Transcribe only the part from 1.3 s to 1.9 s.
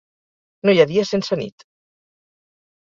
nit.